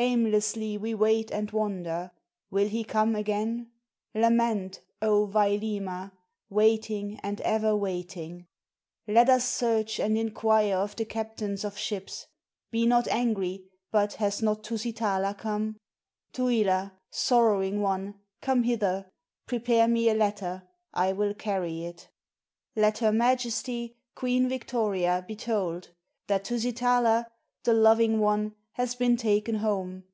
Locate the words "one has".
28.20-28.94